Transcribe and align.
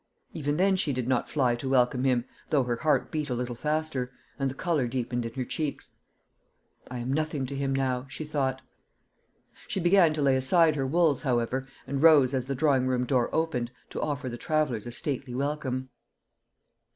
Even 0.33 0.57
then 0.57 0.75
she 0.75 0.93
did 0.93 1.07
not 1.07 1.29
fly 1.29 1.53
to 1.55 1.69
welcome 1.69 2.05
him, 2.05 2.25
though 2.49 2.63
her 2.63 2.77
heart 2.77 3.11
beat 3.11 3.29
a 3.29 3.35
little 3.35 3.53
faster, 3.53 4.11
and 4.39 4.49
the 4.49 4.55
colour 4.55 4.87
deepened 4.87 5.27
in 5.27 5.33
her 5.35 5.45
cheeks. 5.45 5.91
"I 6.89 6.97
am 6.97 7.13
nothing 7.13 7.45
to 7.45 7.55
him 7.55 7.71
now," 7.71 8.07
she 8.09 8.23
thought. 8.25 8.63
She 9.67 9.79
began 9.79 10.11
to 10.15 10.21
lay 10.23 10.35
aside 10.35 10.75
her 10.75 10.87
wools, 10.87 11.21
however, 11.21 11.67
and 11.85 12.01
rose 12.01 12.33
as 12.33 12.47
the 12.47 12.55
drawing 12.55 12.87
room 12.87 13.05
door 13.05 13.29
opened, 13.31 13.69
to 13.91 14.01
offer 14.01 14.27
the 14.27 14.37
travellers 14.37 14.87
a 14.87 14.91
stately 14.91 15.35
welcome. 15.35 15.89